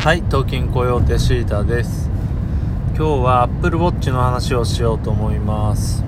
[0.00, 2.08] はい、東京コヨーテシータです。
[2.96, 6.02] 今日は Apple Watch の話をしようと思います。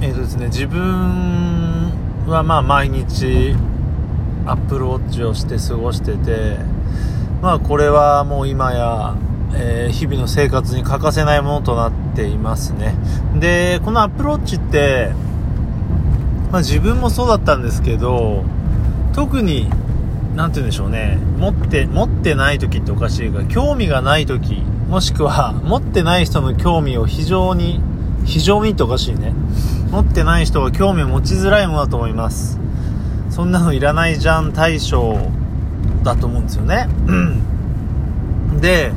[0.00, 1.92] えーとですね、自分
[2.26, 3.54] はまあ毎日
[4.46, 6.56] Apple Watch をして過ごしてて、
[7.42, 9.14] まあこれはもう今や、
[9.52, 12.94] えー日々の生活に欠かせないものとなっていますね。
[13.38, 15.12] で、この Apple Watch って、
[16.50, 18.42] まあ自分もそうだったんですけど、
[19.12, 19.68] 特に
[20.34, 21.18] なんて言うんでしょうね。
[21.38, 27.80] 持って、持ってない時っておかしいが、興味がない時、もしくは、 持ってない人の興味を非常に、
[28.24, 29.32] 非常にっておかしいね。
[29.90, 32.58] 持ってない人は興味を持ちづらいものだと思います。
[33.30, 35.16] そんなのいらないじゃん対象
[36.02, 36.88] だと思うんですよね。
[37.06, 37.12] う
[38.56, 38.92] んで、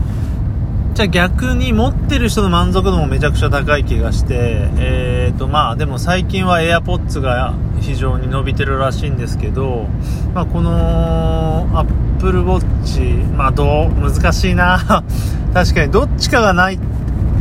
[0.97, 9.85] じゃあ逆に持ってる人の満足度もめちゃくちゃ高い気がして、えーとまあでも最近は AirPods が非常に伸びてるらしいんですけど、
[10.33, 15.03] まあこの Apple Watch、まあどう、難しいな。
[15.53, 16.79] 確かにどっちかがない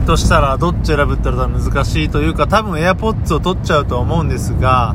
[0.04, 4.94] としたらどっち選ぶって言ったら難しいというか多分 AirPods を取っちゃうとは思うんですが、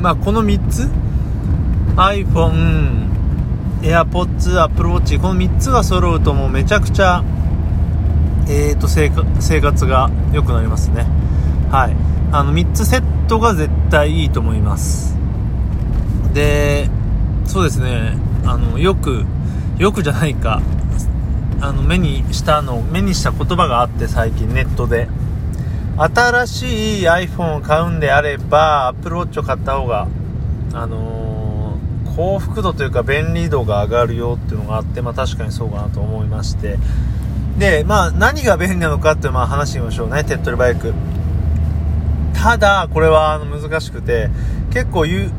[0.00, 0.88] まあこの3つ
[1.94, 3.17] ？iPhone、
[3.82, 7.22] AirPods、Apple Watch この3つが揃うともうめちゃくちゃ
[8.48, 11.06] えーと生活生活が良くなりますね。
[11.70, 11.96] はい。
[12.32, 15.16] あの3つセットが絶対いいと思います。
[16.32, 16.88] で
[17.44, 18.16] そうですね。
[18.44, 19.24] あのよく
[19.78, 20.62] よくじゃないか。
[21.60, 25.08] あの目にしたの目にした言葉があって最近ネットで。
[25.98, 30.06] 新しい iPhone を買うんであれば Apple Watch を買った方が
[30.72, 31.37] あのー
[32.18, 36.76] 幸福度というか便利度が上がるよっていうのがあってまあ確かにそうかなと思いまして。
[37.60, 40.24] でまあ何が便利なのかっていうまあ話してみましょうね。
[40.24, 40.94] 手っ取り早く。
[42.34, 44.30] ただこれは難しくて
[44.72, 45.30] 結構有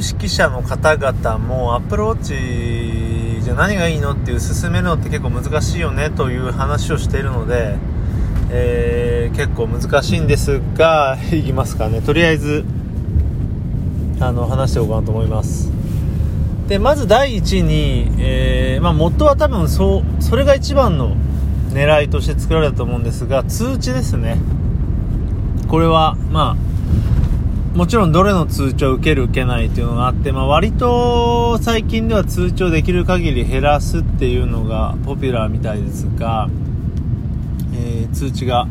[0.00, 7.76] 識者の方々も Apple Watch じゃ何がいいのっていう勧めるのって結構難しいよねという話をしているので、
[8.50, 12.00] えー結構難しいんですが いきますかね。
[12.02, 12.64] とりあえず
[14.20, 15.73] あの話しておこうかなと思います。
[16.68, 21.14] でまず第一に、えーまあ、元は多分そうそれが一番の
[21.70, 24.38] 狙いとして作られたと思うんですが通知ですね。
[25.68, 36.48] これはまあもちろんどれの通知を受ける受けないっていうのがあって、まあ、割と最近では通知をできる限り減らすっていうのがポピュラーみたいですが、
[37.74, 38.68] えー通知が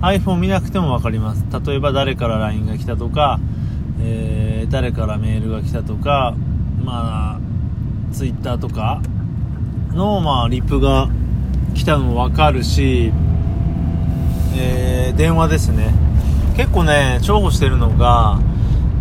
[0.00, 1.44] iPhone 見なくても分かります。
[1.66, 3.38] 例えば誰から LINE が来たとか、
[4.00, 6.34] えー誰からメールが来たとか
[6.86, 7.40] まあ
[8.12, 9.02] Twitter とか
[9.92, 11.08] の、まあ、リプが
[11.74, 13.12] 来たのも分かるし、
[14.56, 15.94] えー電話ですね。
[16.56, 18.38] 結構ね重宝してるのが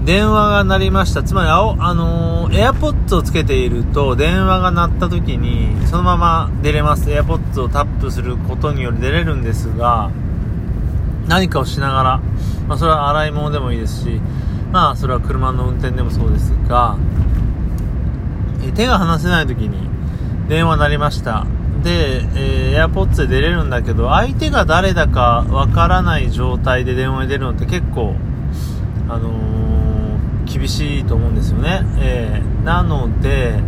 [0.05, 1.23] 電話が鳴りました。
[1.23, 7.09] つまり、あのー、AirPods をつけていると電話が鳴った時にそのまま出れます。
[7.09, 10.09] AirPods をタップすることにより出れるんですが
[11.27, 12.21] 何かをしながら、
[12.67, 14.21] まあ、それは洗い物でもいいですし
[14.71, 16.97] まあそれは車の運転でもそうですが
[18.73, 19.89] 手が離せない時に
[20.47, 21.45] 電話鳴りました。
[21.83, 28.15] で、えー、AirPods で出れるんだけど相手が誰だかわからない状態で電話に出るのって結構
[29.07, 29.55] あのー
[30.45, 33.59] 厳しいと思うんですよね、えーなので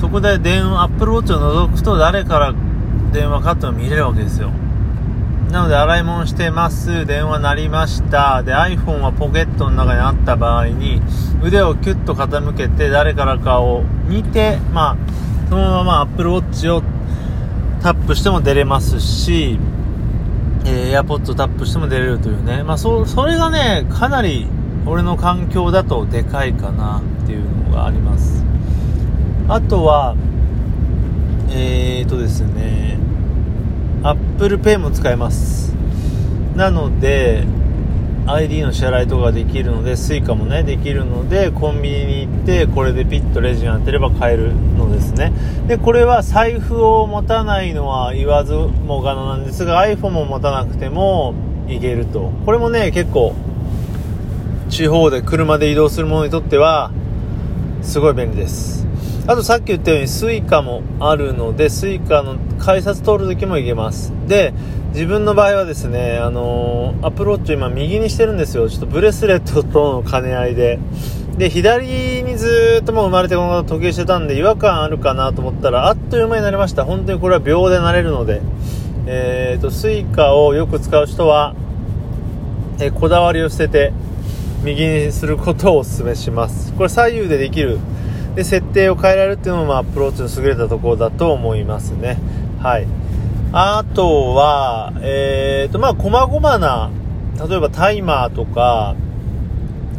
[0.00, 2.54] そこで電話 Apple Watch を覗くと誰から
[3.12, 4.50] 電話かっていうのが見れるわけですよ。
[5.52, 7.04] なので洗い物してます。
[7.04, 8.42] 電話鳴りました。
[8.42, 11.02] で iPhone はポケットの中にあった場合に
[11.44, 14.96] 腕をキュッと傾けて誰からかを見てまあ
[15.50, 16.82] そのまま Apple Watch を
[17.82, 19.58] タップしても出れますし、
[20.64, 22.62] えー、AirPods をタップしても出れるというね。
[22.62, 24.46] まあそそれがねかなり
[24.86, 28.42] 俺の環境だとでかいかなっていうのがあります。
[29.48, 30.16] あとは
[31.50, 32.96] えーとですね
[34.02, 35.74] Apple Pay も使えます。
[36.56, 37.44] なので
[38.26, 45.32] ID の支払いとかできるので Suica もねできるのでコンビニに行ってこれでピッとレジに当てれば買えるのですね。
[45.66, 51.34] でこれは財布を持たないのは言わずもがななんですが iPhone も持たなくても
[51.68, 52.30] いけると。
[52.44, 53.34] これもね結構
[54.68, 56.92] 地方で車で移動する者にとっては
[57.82, 58.81] すごい便利です。
[59.24, 64.12] あとさっき言ったように Suica もあるので Suica の改札通る時も行けます。
[64.26, 64.52] で
[64.92, 68.68] 自分の場合はですねあのー、アプローチを今右にしてるんですよ。
[68.68, 70.78] ちょっとブレスレットとの兼ね合いで。
[71.38, 76.84] で左にずっともう生まれてこの方時計してたんで違和感あるかなと思ったらあっという間になりました。
[76.84, 78.42] 本当にこれは秒でなれるので。
[79.06, 81.54] えーと Suica をよく使う人は、
[82.78, 83.92] えーこだわりを捨てて
[84.64, 86.72] 右にすることをお勧めします。
[86.74, 87.78] これ左右でできる
[88.34, 92.18] で設定を変えられるっていうのも、まあ、プローチの優れたところだと思いますね。
[92.60, 92.86] はい。
[93.52, 96.90] あとはえーとまあ細々な
[97.48, 98.94] 例えばタイマーとか、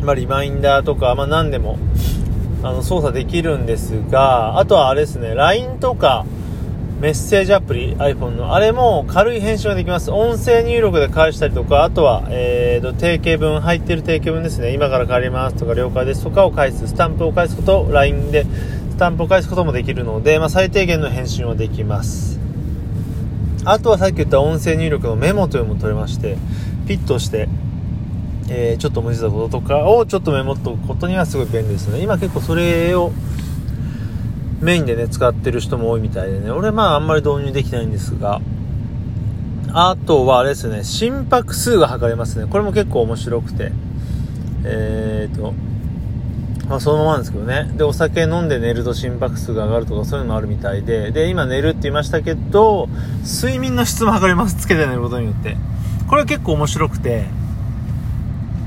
[0.01, 1.77] まあ、リマインダーとか、まあ、何でも
[2.63, 6.25] あの操作できるんですがあとはあれですね LINE とか
[7.03, 8.55] メッセージアプリ iPhone の。
[8.55, 10.09] あれも軽い返信ができます。
[10.09, 14.73] 音声入力で返したりとかあとは、えーと、定型文入ってる定型文ですね。
[14.73, 16.87] 今から帰りますとか了解ですとかを返す。
[16.87, 18.45] スタンプを返すこと LINE で
[18.91, 22.39] スタンプを返すこともできるので、まあ、最低限の返信はできます。
[23.65, 26.37] あとはさっき言った音声入力のメモというのも取れまして
[26.87, 27.49] ピッとして
[28.49, 31.99] えー、ちょっと無事たこととかをちょっとメモっとくことにはすごい便利ですね。
[32.01, 33.11] 今結構それを
[34.63, 38.41] メインでね、使ってる人も多いみたいでね、俺まああんまり導入できないんですが、
[39.73, 42.47] あとはあれですね、心拍数が測れますね。
[42.49, 43.71] これも結構面白くて、
[44.63, 45.53] えーと、
[46.69, 47.69] まあそのままなんですけどね。
[47.75, 52.87] で、お酒飲んで寝ると心拍数が上がるとかそういうのもあるみたいで、で、今寝るって言いましたけど、
[53.25, 54.55] 睡眠の質も測れます。
[54.55, 55.57] つけて寝ることによって。
[56.07, 57.25] これ結構面白くて、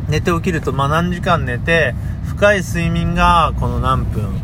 [0.09, 1.95] 寝て起きると、まあ何時間寝て、
[2.27, 4.41] 深い睡眠がこの何分、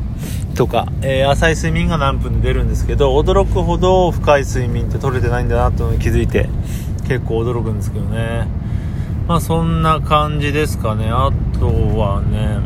[0.54, 6.48] とか、えー、浅い睡眠が何分で出るんですけど、驚くほど深い睡眠って取れてないんだなって気づいて、
[7.08, 8.46] 結構驚くんですけどね。
[9.26, 11.08] まあそんな感じですかね。
[11.10, 12.60] あとはね、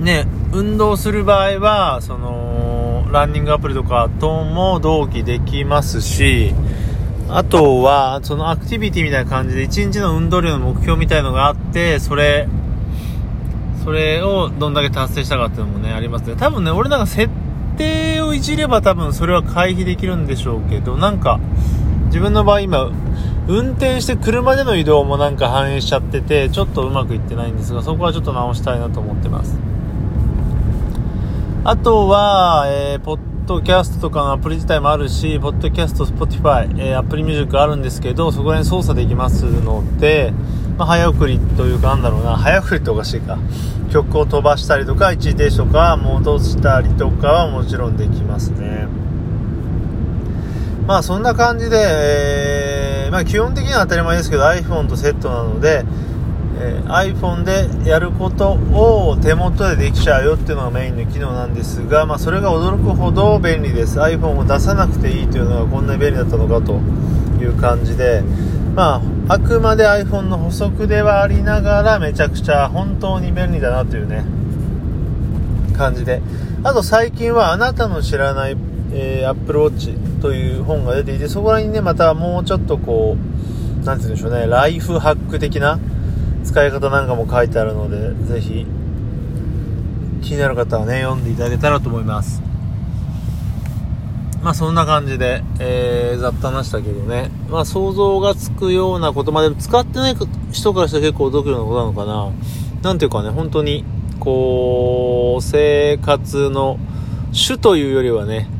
[0.00, 6.52] ね、運動する場合は、その、ランニングアプリとかとも同期できますし、
[7.28, 12.48] あとは、そのアクティビティみたいな感じで、1日の運動量の目標みたいのがあって、それ
[13.84, 16.36] それをどんだけ達成したかっていうのもね、ありますね。
[16.36, 17.28] 多分ね、俺なんか設
[17.76, 21.38] 定をいじれば多分それは回避できるんでしょうけど、なんか、
[22.06, 22.90] 自分の場合今、
[23.46, 29.58] 運転して車での移動もなんか反映しちゃってて、ちょっとうまくいってないんですが、そこはちょっと直したいなと思ってます。
[31.64, 40.32] あとは、えー、ポッドキャストとかのアプリ自体もあるし、ポッドキャスト、 Spotify、えー、 Apple Music あるんですけど、そこら辺操作できますので、
[40.76, 43.38] まあ、早送りというかなんだろうな、早送りっておかしいか。
[43.92, 48.88] 曲を飛ばしたりとか、一時停止とか戻したりとかはもちろんできますね。
[50.86, 55.84] まあそんな感じで、えー、まあ基本的には当たり前ですけど iPhone とセットなので、
[56.58, 64.00] えー、iPhone でやることを手元でできちゃうよっていうのがメインの機能なんですが、まあそれが驚くほど便利です。
[64.00, 66.80] iPhone を出さなくていいというのがこんなに便利だったのかと
[67.40, 68.24] いう感じで、
[68.74, 74.24] まあ、あくまで iPhone の補足ではありながらめちゃくちゃ本当に便利だなというね、
[75.76, 76.20] 感じで。
[76.64, 78.56] あと最近はあなたの知らない、
[78.92, 83.16] えー、Apple Watch という本が出ていて、そこら辺にね、またもうちょっとこ
[83.82, 85.78] う、なんて言うんでしょうね、ライフハック的な
[86.42, 88.66] 使い方なんかも書いてあるので、ぜひ、
[90.20, 92.42] 気になる方はね、読んでいただけたらと思います。
[94.44, 97.30] まあそんな感じで、えー、雑多なしたけどね。
[97.48, 100.16] まあ想像がつくようなことまで使ってない
[100.52, 102.90] 人からしたら結構驚くようなことなのかな。
[102.90, 103.84] なんていうかね、本当に、
[104.20, 106.78] こう、生活の
[107.32, 108.50] 主というよりはね、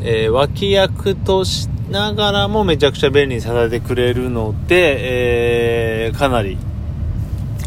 [0.00, 6.56] えー、脇役としながらもめちゃくちゃ便利にさせてくれるので、えー、かなり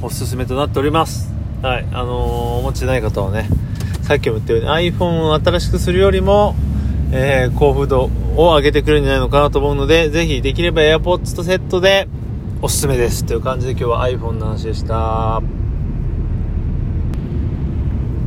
[0.01, 1.31] おすすめとなっております。
[1.61, 1.85] はい。
[1.91, 2.13] あのー、
[2.57, 3.47] お持ちない方はね、
[4.01, 6.55] さっきも言ったように iPhone を新しくするよりも、
[7.13, 12.07] えー、幸福度を上げてくれるんじゃないのかなと思うので、ぜひできれば AirPods とセットで
[12.61, 15.41] おすすめですという感じで今日は iPhone の話でした。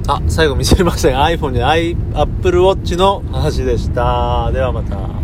[0.06, 4.50] あ、最後見せましたが iPhone で Apple Watch の話でした。
[4.52, 5.23] ではまた。